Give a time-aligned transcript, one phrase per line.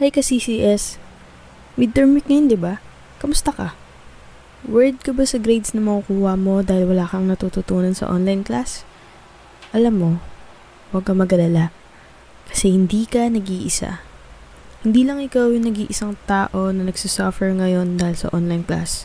[0.00, 0.96] Hi ka CCS.
[1.76, 2.80] Midterm week ngayon, di ba?
[3.20, 3.76] Kamusta ka?
[4.64, 8.88] Worried ka ba sa grades na makukuha mo dahil wala kang natututunan sa online class?
[9.76, 10.10] Alam mo,
[10.88, 11.68] huwag ka magalala.
[12.48, 14.00] Kasi hindi ka nag-iisa.
[14.88, 19.04] Hindi lang ikaw yung nag-iisang tao na nagsasuffer ngayon dahil sa online class.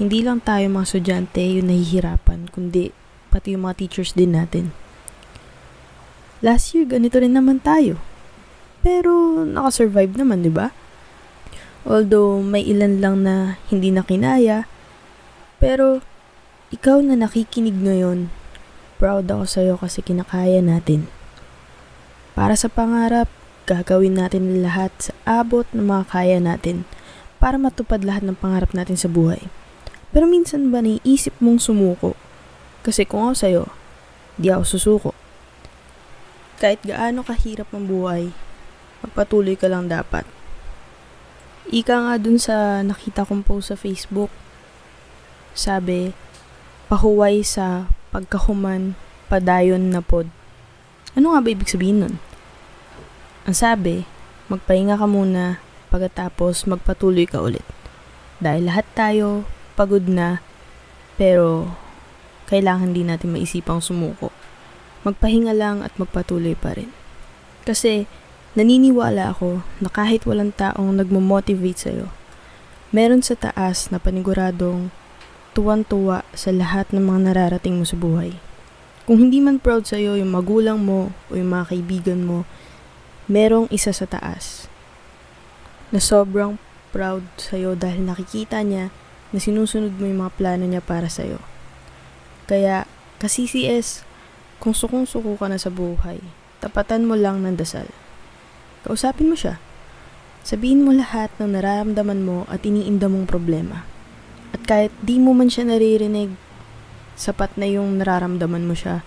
[0.00, 2.96] Hindi lang tayo mga estudyante yung nahihirapan, kundi
[3.28, 4.72] pati yung mga teachers din natin.
[6.40, 8.00] Last year, ganito rin naman tayo.
[8.80, 10.72] Pero nakasurvive naman, di ba?
[11.84, 14.68] Although may ilan lang na hindi na kinaya,
[15.60, 16.04] pero
[16.72, 18.32] ikaw na nakikinig ngayon,
[19.00, 21.08] proud ako sa'yo kasi kinakaya natin.
[22.36, 23.28] Para sa pangarap,
[23.68, 26.88] gagawin natin lahat sa abot ng mga kaya natin
[27.40, 29.48] para matupad lahat ng pangarap natin sa buhay.
[30.12, 32.18] Pero minsan ba naiisip mong sumuko?
[32.84, 33.64] Kasi kung ako sa'yo,
[34.36, 35.12] di ako susuko.
[36.60, 38.32] Kahit gaano kahirap ang buhay,
[39.04, 40.24] magpatuloy ka lang dapat.
[41.70, 44.32] Ika nga dun sa nakita kong post sa Facebook,
[45.54, 46.16] sabi,
[46.90, 48.98] pahuway sa pagkahuman,
[49.30, 50.26] padayon na pod.
[51.14, 52.14] Ano nga ba ibig sabihin nun?
[53.46, 54.06] Ang sabi,
[54.50, 57.66] magpahinga ka muna, pagkatapos magpatuloy ka ulit.
[58.42, 59.46] Dahil lahat tayo
[59.78, 60.42] pagod na,
[61.14, 61.70] pero
[62.50, 64.34] kailangan din natin maisipang sumuko
[65.02, 66.92] magpahinga lang at magpatuloy pa rin.
[67.64, 68.04] Kasi
[68.58, 72.06] naniniwala ako na kahit walang taong nagmo-motivate sa'yo,
[72.90, 74.90] meron sa taas na paniguradong
[75.54, 78.34] tuwan-tuwa sa lahat ng mga nararating mo sa buhay.
[79.06, 82.46] Kung hindi man proud sa'yo yung magulang mo o yung mga kaibigan mo,
[83.30, 84.66] merong isa sa taas
[85.90, 86.58] na sobrang
[86.90, 88.90] proud sa'yo dahil nakikita niya
[89.30, 91.38] na sinusunod mo yung mga plano niya para sa'yo.
[92.50, 92.86] Kaya,
[93.22, 94.02] ka-CCS,
[94.58, 96.18] kung sukong-suko ka na sa buhay,
[96.58, 97.86] tapatan mo lang ng dasal.
[98.84, 99.60] Kausapin mo siya.
[100.40, 103.84] Sabihin mo lahat ng nararamdaman mo at iniinda mong problema.
[104.56, 106.32] At kahit di mo man siya naririnig,
[107.14, 109.04] sapat na yung nararamdaman mo siya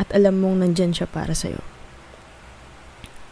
[0.00, 1.60] at alam mong nandyan siya para sa'yo.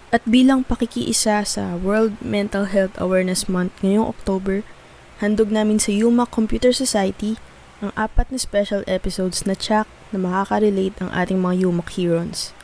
[0.09, 4.65] At bilang pakikiisa sa World Mental Health Awareness Month ngayong October,
[5.21, 7.41] handog namin sa Yuma Computer Society
[7.81, 12.57] ang apat na special episodes na tsak na makaka-relate ang ating mga Yumak Heroes.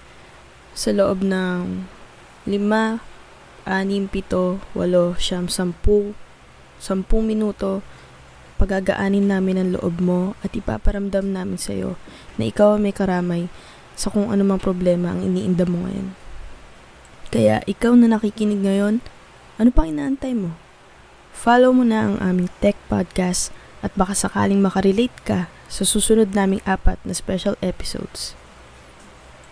[0.72, 1.86] Sa loob ng
[2.48, 3.13] 5,
[3.64, 6.14] 6, 7, 8, siyam, 10,
[6.80, 7.80] 10 minuto,
[8.60, 11.98] pagagaanin namin ang loob mo at ipaparamdam namin sa iyo
[12.38, 13.42] na ikaw ay may karamay
[13.98, 16.14] sa kung anumang problema ang iniinda mo ngayon.
[17.34, 19.02] Kaya ikaw na nakikinig ngayon,
[19.58, 20.54] ano pang inaantay mo?
[21.34, 23.50] Follow mo na ang aming tech podcast
[23.82, 28.38] at baka sakaling makarelate ka sa susunod naming apat na special episodes.